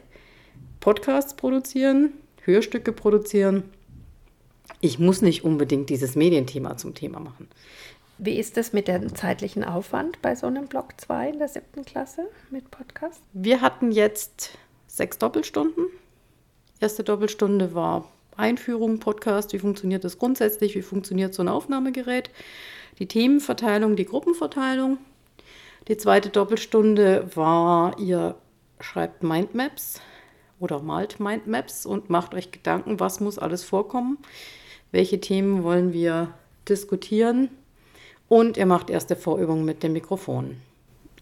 [0.80, 3.64] Podcasts produzieren, Hörstücke produzieren
[4.80, 7.48] ich muss nicht unbedingt dieses Medienthema zum Thema machen.
[8.18, 11.84] Wie ist es mit dem zeitlichen Aufwand bei so einem Block 2 in der siebten
[11.84, 13.20] Klasse mit Podcast?
[13.32, 15.86] Wir hatten jetzt sechs Doppelstunden.
[16.80, 22.30] Erste Doppelstunde war Einführung, Podcast, wie funktioniert das grundsätzlich, wie funktioniert so ein Aufnahmegerät,
[22.98, 24.98] die Themenverteilung, die Gruppenverteilung.
[25.88, 28.36] Die zweite Doppelstunde war, ihr
[28.80, 30.00] schreibt Mindmaps
[30.60, 34.18] oder malt Mindmaps und macht euch Gedanken, was muss alles vorkommen
[34.94, 36.32] welche Themen wollen wir
[36.68, 37.50] diskutieren
[38.28, 40.58] und ihr macht erste Vorübungen mit dem Mikrofon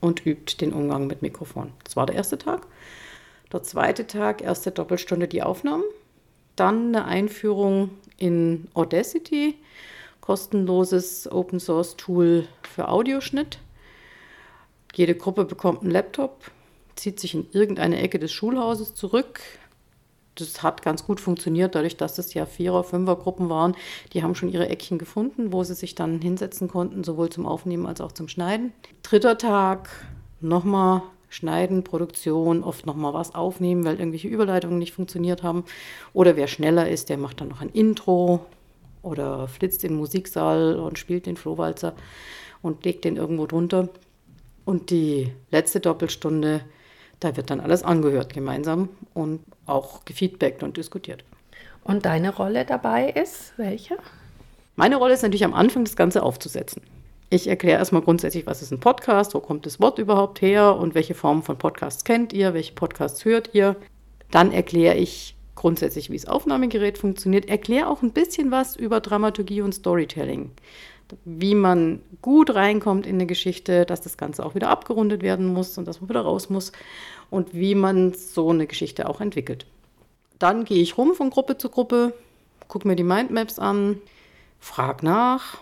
[0.02, 1.72] und übt den Umgang mit Mikrofon.
[1.82, 2.66] Das war der erste Tag.
[3.50, 5.84] Der zweite Tag, erste Doppelstunde die Aufnahmen,
[6.54, 9.54] dann eine Einführung in Audacity,
[10.20, 13.58] kostenloses Open Source Tool für Audioschnitt.
[14.94, 16.50] Jede Gruppe bekommt einen Laptop,
[17.02, 19.40] zieht sich in irgendeine Ecke des Schulhauses zurück,
[20.36, 23.74] das hat ganz gut funktioniert, dadurch, dass es ja Vierer-, Fünfer-Gruppen waren.
[24.12, 27.86] Die haben schon ihre Eckchen gefunden, wo sie sich dann hinsetzen konnten, sowohl zum Aufnehmen
[27.86, 28.72] als auch zum Schneiden.
[29.02, 29.90] Dritter Tag,
[30.40, 35.64] nochmal Schneiden, Produktion, oft nochmal was aufnehmen, weil irgendwelche Überleitungen nicht funktioniert haben.
[36.14, 38.46] Oder wer schneller ist, der macht dann noch ein Intro
[39.02, 41.94] oder flitzt in den Musiksaal und spielt den Flohwalzer
[42.62, 43.88] und legt den irgendwo drunter.
[44.64, 46.62] Und die letzte Doppelstunde
[47.24, 51.24] da wird dann alles angehört gemeinsam und auch gefeedbackt und diskutiert.
[51.84, 53.96] Und deine Rolle dabei ist welche?
[54.76, 56.82] Meine Rolle ist natürlich am Anfang das Ganze aufzusetzen.
[57.30, 60.94] Ich erkläre erstmal grundsätzlich, was ist ein Podcast, wo kommt das Wort überhaupt her und
[60.94, 63.76] welche Formen von Podcasts kennt ihr, welche Podcasts hört ihr.
[64.30, 69.62] Dann erkläre ich grundsätzlich, wie das Aufnahmegerät funktioniert, erkläre auch ein bisschen was über Dramaturgie
[69.62, 70.50] und Storytelling
[71.24, 75.76] wie man gut reinkommt in eine Geschichte, dass das Ganze auch wieder abgerundet werden muss
[75.78, 76.72] und dass man wieder raus muss
[77.30, 79.66] und wie man so eine Geschichte auch entwickelt.
[80.38, 82.14] Dann gehe ich rum von Gruppe zu Gruppe,
[82.68, 83.98] gucke mir die Mindmaps an,
[84.58, 85.58] frage nach.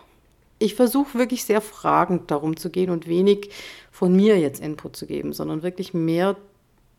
[0.58, 3.50] Ich versuche wirklich sehr fragend darum zu gehen und wenig
[3.90, 6.36] von mir jetzt Input zu geben, sondern wirklich mehr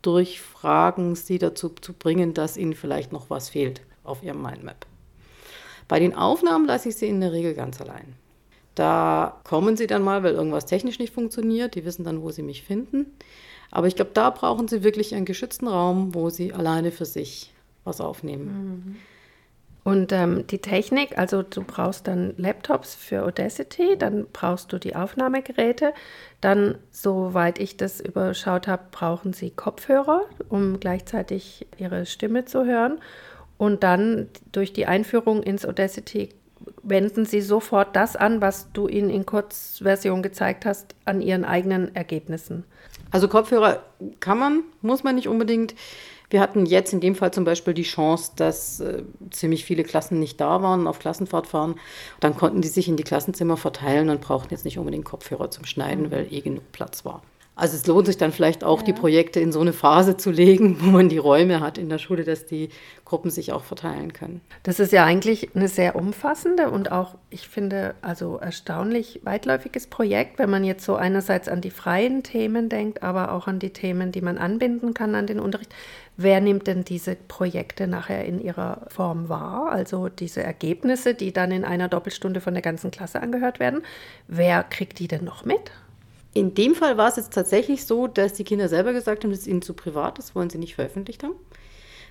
[0.02, 4.86] durch Fragen sie dazu zu bringen, dass ihnen vielleicht noch was fehlt auf ihrem Mindmap.
[5.88, 8.16] Bei den Aufnahmen lasse ich sie in der Regel ganz allein.
[8.76, 11.76] Da kommen sie dann mal, weil irgendwas technisch nicht funktioniert.
[11.76, 13.08] Die wissen dann, wo sie mich finden.
[13.70, 17.54] Aber ich glaube, da brauchen sie wirklich einen geschützten Raum, wo sie alleine für sich
[17.84, 18.46] was aufnehmen.
[18.46, 18.96] Mhm.
[19.84, 24.96] Und ähm, die Technik, also du brauchst dann Laptops für Audacity, dann brauchst du die
[24.96, 25.94] Aufnahmegeräte,
[26.40, 33.00] dann, soweit ich das überschaut habe, brauchen sie Kopfhörer, um gleichzeitig ihre Stimme zu hören.
[33.58, 36.30] Und dann durch die Einführung ins Audacity
[36.84, 41.96] wenden Sie sofort das an, was du ihnen in Kurzversion gezeigt hast, an ihren eigenen
[41.96, 42.64] Ergebnissen.
[43.12, 43.84] Also Kopfhörer
[44.20, 45.76] kann man, muss man nicht unbedingt.
[46.30, 50.18] Wir hatten jetzt in dem Fall zum Beispiel die Chance, dass äh, ziemlich viele Klassen
[50.20, 51.76] nicht da waren, auf Klassenfahrt fahren.
[52.22, 55.66] Dann konnten die sich in die Klassenzimmer verteilen und brauchten jetzt nicht unbedingt Kopfhörer zum
[55.66, 56.12] Schneiden, mhm.
[56.12, 57.22] weil eh genug Platz war.
[57.54, 58.86] Also es lohnt sich dann vielleicht auch, ja.
[58.86, 61.98] die Projekte in so eine Phase zu legen, wo man die Räume hat in der
[61.98, 62.70] Schule, dass die
[63.04, 64.40] Gruppen sich auch verteilen können.
[64.64, 70.40] Das ist ja eigentlich eine sehr umfassende und auch, ich finde, also erstaunlich weitläufiges Projekt,
[70.40, 74.14] wenn man jetzt so einerseits an die freien Themen denkt, aber auch an die Themen,
[74.14, 75.76] die man anbinden kann an den Unterricht.
[76.16, 79.72] Wer nimmt denn diese Projekte nachher in ihrer Form wahr?
[79.72, 83.82] Also diese Ergebnisse, die dann in einer Doppelstunde von der ganzen Klasse angehört werden.
[84.28, 85.72] Wer kriegt die denn noch mit?
[86.34, 89.42] In dem Fall war es jetzt tatsächlich so, dass die Kinder selber gesagt haben, das
[89.42, 91.36] ist ihnen zu privat, das wollen sie nicht veröffentlicht haben.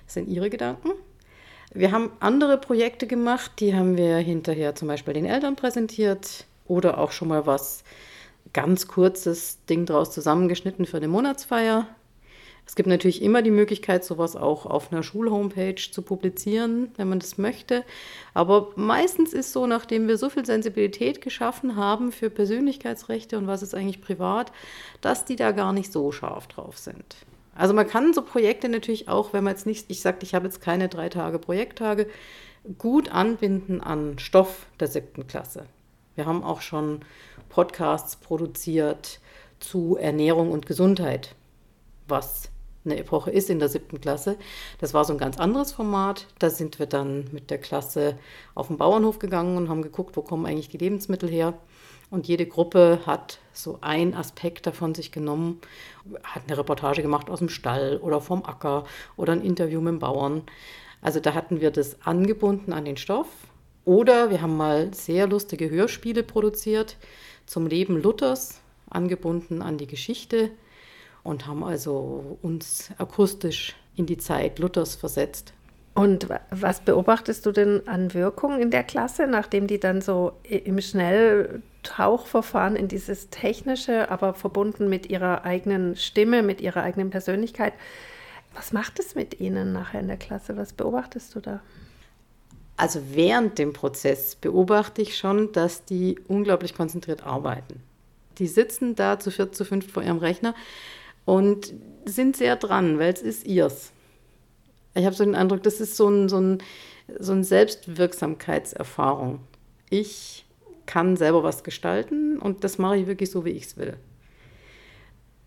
[0.05, 0.91] Das sind ihre Gedanken.
[1.73, 6.97] Wir haben andere Projekte gemacht, die haben wir hinterher zum Beispiel den Eltern präsentiert oder
[6.97, 7.83] auch schon mal was
[8.53, 11.87] ganz kurzes Ding draus zusammengeschnitten für eine Monatsfeier.
[12.71, 17.19] Es gibt natürlich immer die Möglichkeit, sowas auch auf einer Schulhomepage zu publizieren, wenn man
[17.19, 17.83] das möchte.
[18.33, 23.61] Aber meistens ist so, nachdem wir so viel Sensibilität geschaffen haben für Persönlichkeitsrechte und was
[23.61, 24.53] ist eigentlich privat,
[25.01, 27.17] dass die da gar nicht so scharf drauf sind.
[27.55, 30.45] Also man kann so Projekte natürlich auch, wenn man jetzt nicht, ich sagte, ich habe
[30.45, 32.07] jetzt keine drei Tage Projekttage,
[32.77, 35.65] gut anbinden an Stoff der siebten Klasse.
[36.15, 37.01] Wir haben auch schon
[37.49, 39.19] Podcasts produziert
[39.59, 41.35] zu Ernährung und Gesundheit,
[42.07, 42.49] was
[42.85, 44.37] eine Epoche ist in der siebten Klasse.
[44.79, 46.27] Das war so ein ganz anderes Format.
[46.39, 48.17] Da sind wir dann mit der Klasse
[48.55, 51.53] auf den Bauernhof gegangen und haben geguckt, wo kommen eigentlich die Lebensmittel her.
[52.09, 55.61] Und jede Gruppe hat so einen Aspekt davon sich genommen,
[56.23, 58.83] hat eine Reportage gemacht aus dem Stall oder vom Acker
[59.15, 60.43] oder ein Interview mit dem Bauern.
[61.01, 63.27] Also da hatten wir das angebunden an den Stoff.
[63.85, 66.97] Oder wir haben mal sehr lustige Hörspiele produziert
[67.45, 70.51] zum Leben Luthers, angebunden an die Geschichte
[71.23, 75.53] und haben also uns akustisch in die Zeit Luthers versetzt.
[75.93, 80.79] Und was beobachtest du denn an Wirkung in der Klasse, nachdem die dann so im
[80.79, 87.73] Schnelltauchverfahren in dieses Technische, aber verbunden mit ihrer eigenen Stimme, mit ihrer eigenen Persönlichkeit,
[88.53, 90.55] was macht es mit ihnen nachher in der Klasse?
[90.55, 91.61] Was beobachtest du da?
[92.77, 97.81] Also während dem Prozess beobachte ich schon, dass die unglaublich konzentriert arbeiten.
[98.37, 100.55] Die sitzen da zu viert, zu fünft vor ihrem Rechner
[101.25, 101.73] und
[102.05, 103.91] sind sehr dran, weil es ist ihrs.
[104.93, 106.57] Ich habe so den Eindruck, das ist so ein, so ein,
[107.19, 109.39] so ein Selbstwirksamkeitserfahrung.
[109.89, 110.45] Ich
[110.85, 113.97] kann selber was gestalten und das mache ich wirklich so, wie ich es will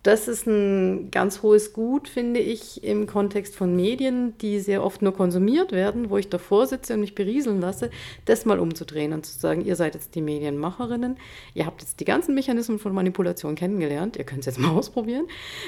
[0.05, 5.01] das ist ein ganz hohes Gut, finde ich, im Kontext von Medien, die sehr oft
[5.01, 7.89] nur konsumiert werden, wo ich davor sitze und mich berieseln lasse,
[8.27, 11.17] das mal umzudrehen und zu sagen, ihr seid jetzt die Medienmacherinnen,
[11.55, 15.25] ihr habt jetzt die ganzen Mechanismen von Manipulation kennengelernt, ihr könnt es jetzt mal ausprobieren.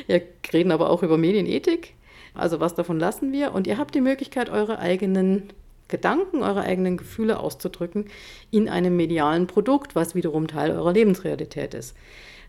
[0.06, 0.20] Wir
[0.52, 1.94] reden aber auch über Medienethik,
[2.34, 5.44] also was davon lassen wir und ihr habt die Möglichkeit, eure eigenen
[5.88, 8.04] Gedanken, eure eigenen Gefühle auszudrücken
[8.50, 11.94] in einem medialen Produkt, was wiederum Teil eurer Lebensrealität ist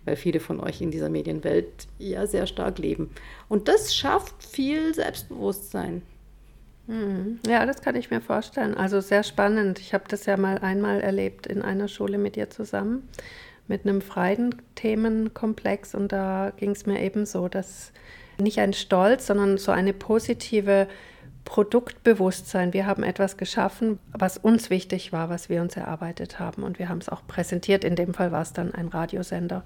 [0.07, 3.11] weil viele von euch in dieser Medienwelt ja sehr stark leben.
[3.49, 6.01] Und das schafft viel Selbstbewusstsein.
[6.87, 7.39] Hm.
[7.45, 8.73] Ja, das kann ich mir vorstellen.
[8.73, 9.79] Also sehr spannend.
[9.79, 13.09] Ich habe das ja mal einmal erlebt in einer Schule mit dir zusammen,
[13.67, 15.93] mit einem freien Themenkomplex.
[15.93, 17.91] Und da ging es mir eben so, dass
[18.39, 20.87] nicht ein Stolz, sondern so eine positive
[21.47, 22.73] Produktbewusstsein.
[22.73, 26.61] Wir haben etwas geschaffen, was uns wichtig war, was wir uns erarbeitet haben.
[26.61, 27.85] Und wir haben es auch präsentiert.
[27.85, 29.63] In dem Fall war es dann ein Radiosender,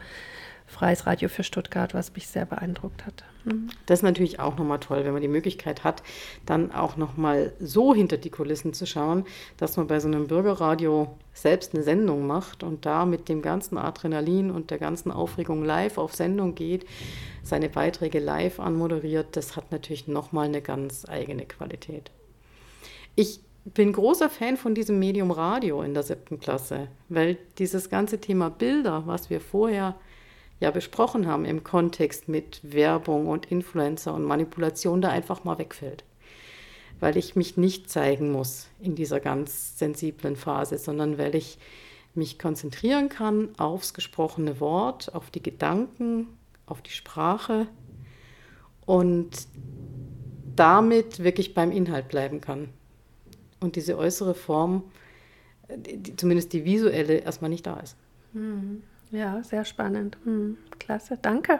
[0.71, 3.23] Freies Radio für Stuttgart, was mich sehr beeindruckt hat.
[3.43, 3.69] Mhm.
[3.85, 6.01] Das ist natürlich auch nochmal toll, wenn man die Möglichkeit hat,
[6.45, 9.25] dann auch nochmal so hinter die Kulissen zu schauen,
[9.57, 13.77] dass man bei so einem Bürgerradio selbst eine Sendung macht und da mit dem ganzen
[13.77, 16.85] Adrenalin und der ganzen Aufregung live auf Sendung geht,
[17.43, 19.35] seine Beiträge live anmoderiert.
[19.35, 22.11] Das hat natürlich nochmal eine ganz eigene Qualität.
[23.15, 28.19] Ich bin großer Fan von diesem Medium Radio in der siebten Klasse, weil dieses ganze
[28.19, 29.95] Thema Bilder, was wir vorher
[30.61, 36.05] ja besprochen haben im Kontext mit Werbung und Influencer und Manipulation da einfach mal wegfällt.
[36.99, 41.57] Weil ich mich nicht zeigen muss in dieser ganz sensiblen Phase, sondern weil ich
[42.13, 46.27] mich konzentrieren kann aufs gesprochene Wort, auf die Gedanken,
[46.67, 47.67] auf die Sprache
[48.85, 49.47] und
[50.55, 52.69] damit wirklich beim Inhalt bleiben kann.
[53.59, 54.83] Und diese äußere Form,
[55.75, 57.95] die, zumindest die visuelle, erstmal nicht da ist.
[58.33, 58.83] Mhm.
[59.11, 60.17] Ja, sehr spannend.
[60.23, 61.59] Hm, klasse, danke.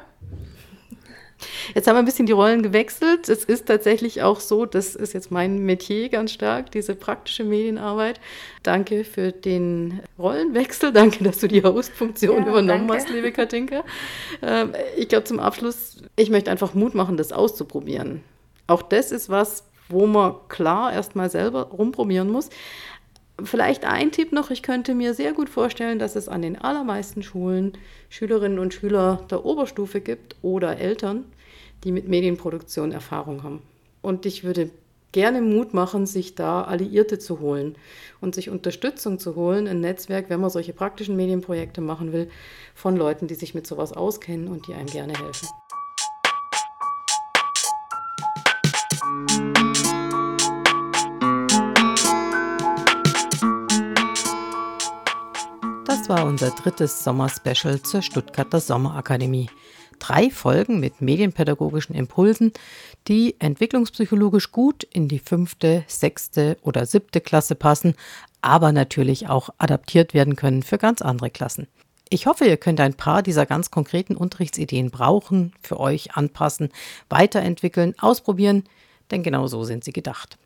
[1.74, 3.28] Jetzt haben wir ein bisschen die Rollen gewechselt.
[3.28, 8.20] Es ist tatsächlich auch so, das ist jetzt mein Metier ganz stark, diese praktische Medienarbeit.
[8.64, 10.92] Danke für den Rollenwechsel.
[10.94, 13.04] Danke, dass du die Hostfunktion ja, übernommen danke.
[13.04, 13.84] hast, liebe Katinka.
[14.42, 18.24] Ähm, ich glaube, zum Abschluss, ich möchte einfach Mut machen, das auszuprobieren.
[18.68, 22.50] Auch das ist was, wo man klar erstmal selber rumprobieren muss
[23.44, 27.24] Vielleicht ein Tipp noch, ich könnte mir sehr gut vorstellen, dass es an den allermeisten
[27.24, 27.74] Schulen
[28.10, 31.26] Schülerinnen und Schüler der Oberstufe gibt oder Eltern,
[31.84, 33.62] die mit Medienproduktion Erfahrung haben.
[34.02, 34.70] Und ich würde
[35.12, 37.76] gerne Mut machen, sich da Alliierte zu holen
[38.22, 42.30] und sich Unterstützung zu holen, ein Netzwerk, wenn man solche praktischen Medienprojekte machen will,
[42.76, 45.48] von Leuten, die sich mit sowas auskennen und die einem gerne helfen.
[56.02, 59.52] Das war unser drittes Sommerspecial zur Stuttgarter Sommerakademie
[60.00, 62.54] drei Folgen mit medienpädagogischen Impulsen,
[63.08, 67.94] die entwicklungspsychologisch gut in die fünfte, sechste oder siebte Klasse passen,
[68.42, 71.68] aber natürlich auch adaptiert werden können für ganz andere Klassen.
[72.10, 76.70] Ich hoffe, ihr könnt ein paar dieser ganz konkreten Unterrichtsideen brauchen, für euch anpassen,
[77.10, 78.64] weiterentwickeln, ausprobieren,
[79.12, 80.40] denn genau so sind sie gedacht.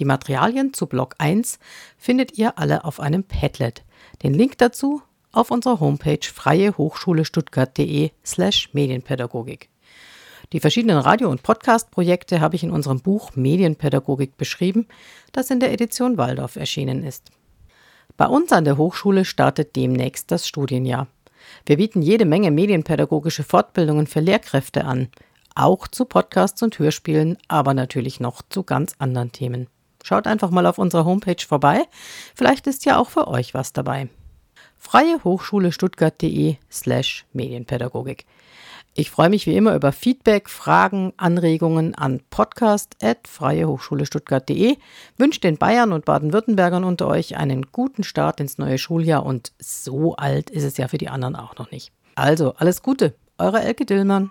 [0.00, 1.58] Die Materialien zu Block 1
[1.96, 3.84] findet ihr alle auf einem Padlet.
[4.22, 5.02] Den Link dazu
[5.32, 9.68] auf unserer Homepage freiehochschulestuttgart.de slash Medienpädagogik.
[10.52, 14.86] Die verschiedenen Radio- und Podcast-Projekte habe ich in unserem Buch Medienpädagogik beschrieben,
[15.32, 17.30] das in der Edition Waldorf erschienen ist.
[18.16, 21.06] Bei uns an der Hochschule startet demnächst das Studienjahr.
[21.66, 25.08] Wir bieten jede Menge medienpädagogische Fortbildungen für Lehrkräfte an,
[25.54, 29.68] auch zu Podcasts und Hörspielen, aber natürlich noch zu ganz anderen Themen.
[30.08, 31.82] Schaut einfach mal auf unserer Homepage vorbei,
[32.34, 34.08] vielleicht ist ja auch für euch was dabei
[34.78, 38.26] freie Hochschule Stuttgart.de slash Medienpädagogik.
[38.94, 44.78] Ich freue mich wie immer über Feedback, Fragen, Anregungen an podcast.freiehochschulestuttgart.de.
[45.18, 50.16] Wünsche den Bayern und Baden-Württembergern unter euch einen guten Start ins neue Schuljahr und so
[50.16, 51.92] alt ist es ja für die anderen auch noch nicht.
[52.16, 54.30] Also, alles Gute, eure Elke Dillmann.